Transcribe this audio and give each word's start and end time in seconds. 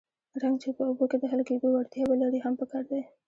رنګ 0.41 0.55
چې 0.63 0.69
په 0.77 0.81
اوبو 0.89 1.05
کې 1.11 1.17
د 1.19 1.23
حل 1.31 1.41
کېدو 1.49 1.67
وړتیا 1.71 2.03
ولري 2.07 2.39
هم 2.41 2.53
پکار 2.59 2.83
دی. 2.91 3.01